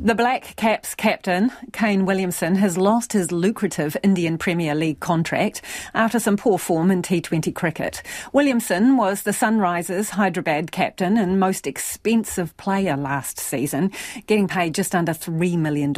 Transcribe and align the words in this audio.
The 0.00 0.14
Black 0.14 0.54
Caps 0.54 0.94
captain, 0.94 1.50
Kane 1.72 2.06
Williamson, 2.06 2.54
has 2.54 2.78
lost 2.78 3.12
his 3.12 3.32
lucrative 3.32 3.96
Indian 4.04 4.38
Premier 4.38 4.72
League 4.72 5.00
contract 5.00 5.60
after 5.92 6.20
some 6.20 6.36
poor 6.36 6.56
form 6.56 6.92
in 6.92 7.02
T20 7.02 7.52
cricket. 7.52 8.04
Williamson 8.32 8.96
was 8.96 9.22
the 9.22 9.32
Sunrisers 9.32 10.10
Hyderabad 10.10 10.70
captain 10.70 11.18
and 11.18 11.40
most 11.40 11.66
expensive 11.66 12.56
player 12.58 12.96
last 12.96 13.40
season, 13.40 13.90
getting 14.28 14.46
paid 14.46 14.72
just 14.72 14.94
under 14.94 15.10
$3 15.12 15.58
million. 15.58 15.92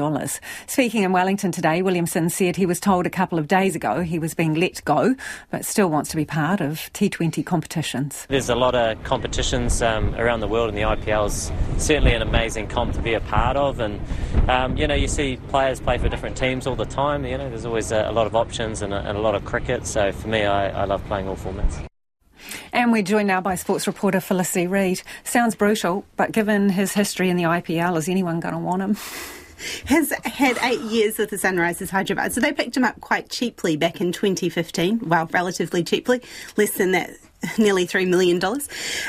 Speaking 0.67 1.03
in 1.03 1.13
Wellington 1.13 1.53
today, 1.53 1.83
Williamson 1.83 2.31
said 2.31 2.57
he 2.57 2.65
was 2.65 2.81
told 2.81 3.05
a 3.05 3.11
couple 3.11 3.39
of 3.39 3.49
days 3.49 3.77
ago 3.77 4.01
he 4.01 4.19
was 4.19 4.33
being 4.33 4.55
let 4.55 4.83
go, 4.87 5.15
but 5.51 5.67
still 5.67 5.91
wants 5.91 6.09
to 6.09 6.17
be 6.17 6.25
part 6.25 6.63
of 6.63 6.91
T20 6.95 7.45
competitions. 7.45 8.25
There's 8.31 8.49
a 8.49 8.55
lot 8.55 8.75
of 8.75 9.05
competitions 9.05 9.83
um, 9.83 10.15
around 10.15 10.41
the 10.41 10.49
world, 10.49 10.71
and 10.71 10.79
the 10.79 10.85
IPL 10.85 11.27
is 11.27 11.53
certainly 11.77 12.15
an 12.15 12.23
amazing 12.23 12.67
comp 12.67 12.95
to 12.95 13.03
be 13.03 13.13
a 13.13 13.21
part 13.21 13.59
of. 13.59 13.79
And 13.79 13.90
and 13.91 14.51
um, 14.51 14.77
you 14.77 14.87
know 14.87 14.95
you 14.95 15.09
see 15.09 15.37
players 15.49 15.81
play 15.81 15.99
for 15.99 16.09
different 16.09 16.37
teams 16.37 16.67
all 16.67 16.77
the 16.77 16.85
time. 16.85 17.25
You 17.25 17.39
know 17.39 17.49
there's 17.49 17.67
always 17.67 17.93
a, 17.93 18.09
a 18.09 18.13
lot 18.13 18.27
of 18.27 18.37
options 18.37 18.83
and 18.83 18.93
a, 18.93 18.99
and 18.99 19.17
a, 19.17 19.21
lot 19.21 19.35
of 19.35 19.45
cricket. 19.45 19.87
So 19.87 20.13
for 20.13 20.29
me, 20.29 20.45
I, 20.45 20.83
I 20.83 20.85
love 20.85 21.05
playing 21.07 21.29
all 21.29 21.37
formats. 21.37 21.85
And 22.73 22.93
we're 22.93 23.03
joined 23.03 23.29
now 23.29 23.41
by 23.41 23.57
sports 23.57 23.87
reporter 23.87 24.21
Felicity 24.21 24.67
Reid. 24.67 25.03
Sounds 25.25 25.55
brutal, 25.55 26.05
but 26.17 26.33
given 26.33 26.71
his 26.71 26.93
history 26.93 27.29
in 27.29 27.37
the 27.37 27.43
IPL, 27.45 27.97
is 27.99 28.09
anyone 28.09 28.41
going 28.41 28.55
to 28.55 28.61
want 28.61 28.83
him? 28.83 28.97
has 29.87 30.11
had 30.25 30.57
eight 30.63 30.81
years 30.81 31.19
with 31.19 31.31
the 31.31 31.37
Sunrisers 31.37 31.91
Hyderabad. 31.91 32.33
So 32.33 32.41
they 32.41 32.53
picked 32.53 32.77
him 32.77 32.85
up 32.85 33.01
quite 33.01 33.29
cheaply 33.29 33.77
back 33.77 34.01
in 34.01 34.13
2015. 34.13 35.01
Well, 35.09 35.29
relatively 35.33 35.85
cheaply, 35.85 36.23
less 36.57 36.71
than 36.73 36.93
that 36.93 37.11
nearly 37.59 37.87
$3 37.87 38.09
million. 38.09 38.41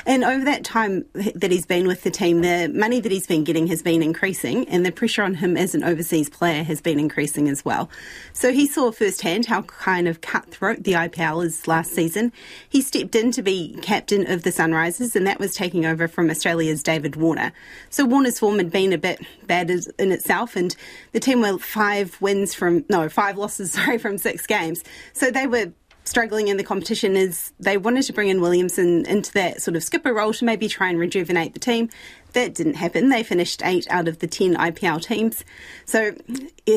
And 0.06 0.24
over 0.24 0.46
that 0.46 0.64
time 0.64 1.06
that 1.14 1.52
he's 1.52 1.66
been 1.66 1.88
with 1.88 2.04
the 2.04 2.12
team, 2.12 2.42
the 2.42 2.72
money 2.74 3.00
that 3.00 3.12
he's 3.12 3.28
been 3.28 3.44
getting 3.44 3.68
has 3.68 3.82
been 3.82 4.02
increasing, 4.02 4.68
and 4.70 4.86
the 4.86 4.92
pressure 4.92 5.24
on 5.24 5.36
him 5.36 5.58
as 5.58 5.76
an 5.76 5.84
overseas 5.84 6.30
player 6.30 6.64
has 6.64 6.82
been 6.82 7.00
increasing 7.00 7.50
as 7.50 7.66
well. 7.66 7.90
So 8.34 8.52
he 8.52 8.68
saw 8.68 8.92
firsthand 8.92 9.48
how 9.48 9.64
kind 9.64 10.08
of 10.08 10.22
cutthroat 10.22 10.84
the 10.84 10.94
IPL 10.94 11.46
is 11.46 11.68
last 11.68 11.92
season. 11.92 12.32
He 12.70 12.82
stepped 12.82 13.16
in 13.16 13.32
to 13.32 13.42
be 13.42 13.78
captain 13.82 14.30
of 14.30 14.44
the 14.44 14.52
Sunrisers, 14.52 15.16
and 15.16 15.28
that 15.28 15.40
was 15.40 15.54
taking 15.54 15.86
over 15.86 16.08
from 16.08 16.30
Australia's 16.30 16.84
David 16.84 17.16
Warner. 17.16 17.52
So 17.90 18.06
Warner's 18.06 18.40
form 18.40 18.58
had 18.58 18.72
been 18.72 18.94
a 18.94 18.98
bit 18.98 19.20
bad 19.46 19.70
in 19.70 20.12
itself, 20.12 20.56
and 20.56 20.76
the 21.12 21.20
team 21.20 21.42
were 21.42 21.58
five 21.58 22.20
wins 22.22 22.54
from, 22.54 22.86
no, 22.90 23.10
five 23.10 23.38
losses, 23.38 23.72
sorry, 23.74 23.98
from 23.98 24.18
six 24.18 24.48
games. 24.48 24.84
So 25.14 25.32
they 25.32 25.48
were 25.48 25.74
struggling 26.04 26.48
in 26.48 26.58
the 26.58 26.64
competition 26.64 27.16
is 27.16 27.54
they 27.60 27.78
wanted 27.78 28.04
to 28.04 28.14
bring 28.14 28.30
in 28.30 28.42
Williamson 28.42 29.06
into 29.06 29.32
that 29.34 29.62
sort 29.62 29.76
of 29.76 29.84
skipper 29.84 30.14
role 30.14 30.34
to 30.34 30.46
maybe 30.46 30.68
try 30.68 30.90
and 30.90 31.00
rejuvenate 31.00 31.54
the 31.54 31.60
team. 31.60 31.90
That 32.34 32.56
didn't 32.56 32.76
happen. 32.76 33.10
They 33.10 33.24
finished 33.24 33.62
eight 33.64 33.88
out 33.90 34.08
of 34.08 34.20
the 34.20 34.28
10 34.28 34.56
IPL 34.56 35.04
teams. 35.04 35.44
So 35.86 36.14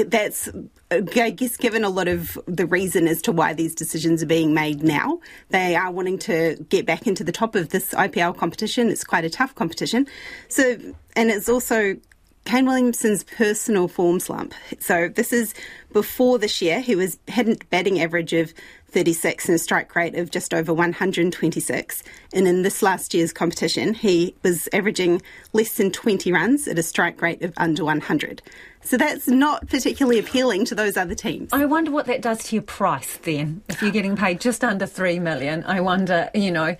that's, 0.06 0.48
I 0.91 1.30
guess, 1.30 1.56
given 1.56 1.84
a 1.84 1.89
lot 1.89 2.08
of 2.08 2.39
the 2.47 2.67
reason 2.67 3.06
as 3.06 3.22
to 3.22 3.33
why 3.33 3.55
these 3.55 3.75
decisions 3.75 4.22
are 4.22 4.27
being 4.27 4.52
made 4.52 4.83
now. 4.83 5.20
They 5.50 5.77
are 5.77 5.91
wanting 5.91 6.19
to 6.20 6.56
get 6.69 6.86
back 6.86 7.06
into 7.06 7.22
the 7.25 7.33
top 7.33 7.55
of 7.55 7.70
this 7.70 7.95
IPL 7.95 8.36
competition. 8.36 8.89
It's 8.89 9.05
quite 9.05 9.25
a 9.25 9.30
tough 9.30 9.55
competition. 9.55 10.06
So, 10.48 10.77
and 11.14 11.30
it's 11.30 11.48
also 11.48 11.97
Kane 12.44 12.66
Williamson's 12.66 13.24
personal 13.24 13.88
form 13.88 14.20
slump. 14.20 14.54
So 14.78 15.08
this 15.08 15.32
is 15.32 15.54
before 15.92 16.38
this 16.38 16.60
year. 16.60 16.80
He 16.80 16.94
was 16.94 17.18
had 17.28 17.48
a 17.48 17.56
batting 17.70 18.00
average 18.00 18.32
of 18.32 18.52
36 18.88 19.48
and 19.48 19.56
a 19.56 19.58
strike 19.58 19.96
rate 19.96 20.14
of 20.14 20.30
just 20.30 20.54
over 20.54 20.72
126. 20.72 22.02
And 22.32 22.46
in 22.46 22.62
this 22.62 22.80
last 22.80 23.12
year's 23.12 23.32
competition, 23.32 23.92
he 23.92 24.36
was 24.42 24.68
averaging 24.72 25.20
less 25.52 25.74
than 25.74 25.90
20 25.90 26.30
runs 26.30 26.68
at 26.68 26.78
a 26.78 26.82
strike 26.82 27.20
rate 27.20 27.42
of 27.42 27.52
under 27.56 27.84
100. 27.84 28.40
So 28.82 28.96
that's 28.96 29.26
not 29.26 29.66
particularly 29.68 30.18
appealing 30.18 30.66
to 30.66 30.74
those 30.74 30.96
other 30.96 31.14
teams. 31.14 31.48
I 31.52 31.64
wonder 31.64 31.90
what 31.90 32.06
that 32.06 32.20
does 32.22 32.44
to 32.44 32.56
your 32.56 32.62
price 32.62 33.16
then. 33.16 33.62
If 33.68 33.82
you're 33.82 33.90
getting 33.90 34.14
paid 34.14 34.40
just 34.40 34.62
under 34.62 34.86
3 34.86 35.18
million, 35.18 35.64
I 35.64 35.80
wonder, 35.80 36.30
you 36.34 36.52
know, 36.52 36.77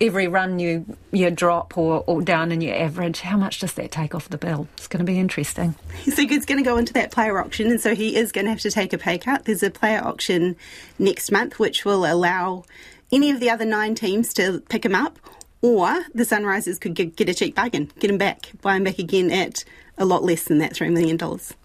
every 0.00 0.28
run 0.28 0.58
you 0.58 0.96
you 1.12 1.30
drop 1.30 1.76
or, 1.78 2.04
or 2.06 2.22
down 2.22 2.52
in 2.52 2.60
your 2.60 2.74
average, 2.74 3.20
how 3.20 3.36
much 3.36 3.60
does 3.60 3.74
that 3.74 3.90
take 3.90 4.14
off 4.14 4.28
the 4.28 4.38
bill? 4.38 4.68
It's 4.76 4.88
going 4.88 5.04
to 5.04 5.10
be 5.10 5.18
interesting. 5.18 5.74
So 6.04 6.26
he's 6.26 6.46
going 6.46 6.58
to 6.58 6.64
go 6.64 6.76
into 6.76 6.92
that 6.94 7.12
player 7.12 7.38
auction, 7.38 7.70
and 7.70 7.80
so 7.80 7.94
he 7.94 8.16
is 8.16 8.32
going 8.32 8.46
to 8.46 8.50
have 8.50 8.60
to 8.60 8.70
take 8.70 8.92
a 8.92 8.98
pay 8.98 9.18
cut. 9.18 9.44
There's 9.44 9.62
a 9.62 9.70
player 9.70 10.00
auction 10.02 10.56
next 10.98 11.30
month, 11.30 11.58
which 11.58 11.84
will 11.84 12.04
allow 12.04 12.64
any 13.12 13.30
of 13.30 13.40
the 13.40 13.50
other 13.50 13.64
nine 13.64 13.94
teams 13.94 14.32
to 14.34 14.60
pick 14.68 14.84
him 14.84 14.94
up, 14.94 15.18
or 15.60 16.04
the 16.14 16.24
Sunrisers 16.24 16.80
could 16.80 16.94
get, 16.94 17.16
get 17.16 17.28
a 17.28 17.34
cheap 17.34 17.54
bargain, 17.54 17.90
get 17.98 18.10
him 18.10 18.18
back, 18.18 18.50
buy 18.62 18.76
him 18.76 18.84
back 18.84 18.98
again 18.98 19.30
at 19.30 19.64
a 19.98 20.04
lot 20.04 20.24
less 20.24 20.44
than 20.44 20.58
that 20.58 20.72
$3 20.72 20.92
million. 20.92 21.18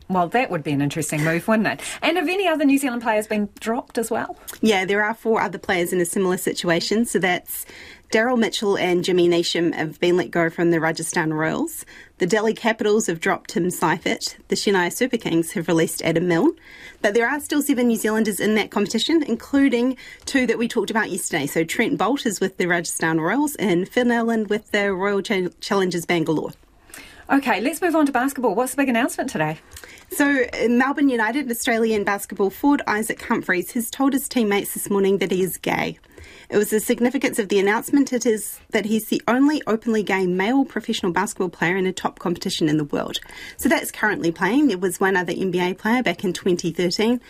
Well, 0.10 0.30
that 0.30 0.50
would 0.50 0.64
be 0.64 0.72
an 0.72 0.82
interesting 0.82 1.24
move, 1.24 1.48
wouldn't 1.48 1.68
it? 1.68 1.82
And 2.02 2.18
have 2.18 2.30
any 2.30 2.48
other 2.48 2.64
New 2.64 2.78
Zealand 2.78 3.02
players 3.02 3.28
been 3.28 3.50
dropped 3.60 3.98
as 3.98 4.10
well? 4.10 4.38
Yeah, 4.62 4.86
there 4.86 5.04
are 5.04 5.14
four 5.14 5.42
other 5.42 5.58
players 5.58 5.92
in 5.92 6.00
a 6.00 6.06
similar 6.06 6.38
situation. 6.38 7.06
So 7.06 7.20
that's 7.20 7.66
Daryl 8.10 8.40
Mitchell 8.40 8.78
and 8.78 9.04
Jimmy 9.04 9.28
Neesham 9.28 9.74
have 9.74 10.00
been 10.00 10.16
let 10.16 10.32
go 10.32 10.50
from 10.50 10.72
the 10.72 10.80
Rajasthan 10.80 11.34
Royals. 11.34 11.86
The 12.20 12.26
Delhi 12.26 12.54
Capitals 12.54 13.08
have 13.08 13.20
dropped 13.20 13.50
Tim 13.50 13.70
Seifert. 13.70 14.38
The 14.48 14.56
Chennai 14.56 14.94
Super 14.94 15.18
Kings 15.18 15.52
have 15.52 15.68
released 15.68 16.02
Adam 16.02 16.26
Milne. 16.26 16.56
But 17.02 17.14
there 17.14 17.28
are 17.28 17.42
still 17.42 17.62
seven 17.62 17.88
New 17.88 17.98
Zealanders 17.98 18.40
in 18.40 18.56
that 18.56 18.72
competition, 18.72 19.24
including 19.24 19.98
two 20.24 20.48
that 20.48 20.58
we 20.58 20.70
talked 20.70 20.90
about 20.90 21.12
yesterday. 21.12 21.48
So 21.48 21.66
Trent 21.66 22.00
Boult 22.00 22.26
is 22.26 22.40
with 22.40 22.56
the 22.56 22.68
Rajasthan 22.68 23.20
Royals 23.20 23.56
and 23.56 23.90
Finn 23.90 24.10
Allen 24.10 24.48
with 24.48 24.72
the 24.72 24.94
Royal 24.94 25.22
Challengers 25.22 26.06
Bangalore. 26.06 26.54
Okay, 27.30 27.60
let's 27.60 27.82
move 27.82 27.94
on 27.94 28.06
to 28.06 28.14
basketball. 28.14 28.56
What's 28.56 28.72
the 28.72 28.78
big 28.78 28.88
announcement 28.88 29.30
today? 29.30 29.60
So, 30.12 30.46
uh, 30.54 30.70
Melbourne 30.70 31.10
United 31.10 31.52
Australian 31.52 32.06
basketball 32.06 32.52
forward 32.52 32.84
Isaac 32.88 33.22
Humphries 33.24 33.72
has 33.72 33.92
told 33.92 34.14
his 34.14 34.30
teammates 34.30 34.74
this 34.74 34.90
morning 34.90 35.18
that 35.18 35.32
he 35.32 35.44
is 35.44 35.58
gay. 35.58 36.00
It 36.50 36.58
was 36.58 36.70
the 36.70 36.80
significance 36.80 37.40
of 37.40 37.50
the 37.50 37.60
announcement 37.60 38.14
it 38.14 38.26
is 38.26 38.60
that 38.72 38.86
he's 38.86 39.08
the 39.08 39.22
only 39.28 39.62
openly 39.68 40.04
gay 40.04 40.28
male 40.28 40.66
professional 40.66 41.12
basketball 41.12 41.50
player 41.50 41.78
in 41.78 41.86
a 41.86 41.94
top 41.94 42.20
competition 42.20 42.70
in 42.70 42.78
the 42.78 42.84
world. 42.84 43.20
So 43.58 43.70
that's 43.70 43.92
currently 43.92 44.32
playing. 44.32 44.68
There 44.68 44.78
was 44.78 45.00
one 45.00 45.16
other 45.16 45.34
NBA 45.34 45.78
player 45.78 46.04
back 46.04 46.24
in 46.24 46.34
2013. 46.34 47.22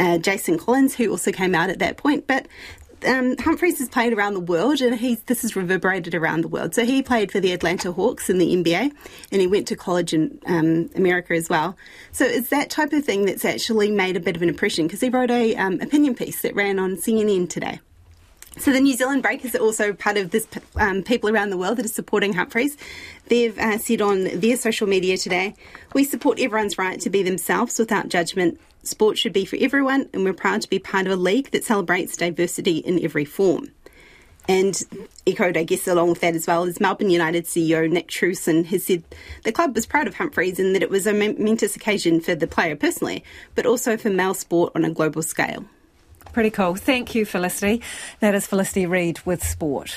Uh, 0.00 0.18
Jason 0.18 0.58
Collins, 0.58 0.94
who 0.94 1.10
also 1.10 1.30
came 1.30 1.54
out 1.54 1.70
at 1.70 1.78
that 1.78 1.96
point. 1.96 2.26
But 2.26 2.48
um, 3.06 3.36
Humphries 3.38 3.78
has 3.78 3.88
played 3.88 4.12
around 4.12 4.34
the 4.34 4.40
world, 4.40 4.80
and 4.80 4.98
he's 4.98 5.22
this 5.22 5.42
has 5.42 5.56
reverberated 5.56 6.14
around 6.14 6.42
the 6.42 6.48
world. 6.48 6.74
So 6.74 6.84
he 6.84 7.02
played 7.02 7.30
for 7.30 7.40
the 7.40 7.52
Atlanta 7.52 7.92
Hawks 7.92 8.30
in 8.30 8.38
the 8.38 8.54
NBA, 8.56 8.92
and 9.32 9.40
he 9.40 9.46
went 9.46 9.68
to 9.68 9.76
college 9.76 10.14
in 10.14 10.38
um, 10.46 10.90
America 10.94 11.34
as 11.34 11.48
well. 11.48 11.76
So 12.12 12.24
it's 12.24 12.48
that 12.48 12.70
type 12.70 12.92
of 12.92 13.04
thing 13.04 13.26
that's 13.26 13.44
actually 13.44 13.90
made 13.90 14.16
a 14.16 14.20
bit 14.20 14.36
of 14.36 14.42
an 14.42 14.48
impression 14.48 14.86
because 14.86 15.00
he 15.00 15.08
wrote 15.08 15.30
a 15.30 15.54
um, 15.56 15.80
opinion 15.80 16.14
piece 16.14 16.42
that 16.42 16.54
ran 16.54 16.78
on 16.78 16.96
CNN 16.96 17.48
today. 17.48 17.80
So 18.56 18.72
the 18.72 18.80
New 18.80 18.94
Zealand 18.94 19.22
Breakers 19.22 19.54
are 19.56 19.60
also 19.60 19.92
part 19.92 20.16
of 20.16 20.30
this 20.30 20.46
um, 20.76 21.02
people 21.02 21.28
around 21.28 21.50
the 21.50 21.56
world 21.56 21.76
that 21.78 21.84
are 21.84 21.88
supporting 21.88 22.34
Humphries. 22.34 22.76
They've 23.26 23.58
uh, 23.58 23.78
said 23.78 24.00
on 24.00 24.24
their 24.24 24.56
social 24.56 24.86
media 24.86 25.18
today, 25.18 25.54
"We 25.92 26.04
support 26.04 26.38
everyone's 26.38 26.78
right 26.78 27.00
to 27.00 27.10
be 27.10 27.22
themselves 27.24 27.78
without 27.78 28.08
judgment. 28.08 28.60
Sport 28.84 29.18
should 29.18 29.32
be 29.32 29.44
for 29.44 29.56
everyone, 29.60 30.08
and 30.12 30.24
we're 30.24 30.34
proud 30.34 30.62
to 30.62 30.70
be 30.70 30.78
part 30.78 31.06
of 31.06 31.12
a 31.12 31.16
league 31.16 31.50
that 31.50 31.64
celebrates 31.64 32.16
diversity 32.16 32.78
in 32.78 33.02
every 33.04 33.24
form." 33.24 33.72
And 34.46 34.80
echoed, 35.26 35.56
I 35.56 35.64
guess, 35.64 35.88
along 35.88 36.10
with 36.10 36.20
that 36.20 36.36
as 36.36 36.46
well, 36.46 36.64
is 36.64 36.78
Melbourne 36.78 37.10
United 37.10 37.46
CEO 37.46 37.90
Nick 37.90 38.08
Troosten 38.08 38.66
has 38.66 38.84
said 38.84 39.02
the 39.42 39.52
club 39.52 39.74
was 39.74 39.86
proud 39.86 40.06
of 40.06 40.14
Humphries 40.14 40.60
and 40.60 40.74
that 40.74 40.82
it 40.82 40.90
was 40.90 41.06
a 41.06 41.12
momentous 41.12 41.74
occasion 41.74 42.20
for 42.20 42.34
the 42.34 42.46
player 42.46 42.76
personally, 42.76 43.24
but 43.54 43.66
also 43.66 43.96
for 43.96 44.10
male 44.10 44.34
sport 44.34 44.72
on 44.76 44.84
a 44.84 44.90
global 44.90 45.22
scale. 45.22 45.64
Pretty 46.34 46.50
cool. 46.50 46.74
Thank 46.74 47.14
you, 47.14 47.24
Felicity. 47.24 47.80
That 48.18 48.34
is 48.34 48.44
Felicity 48.44 48.86
Reid 48.86 49.20
with 49.24 49.46
Sport. 49.46 49.92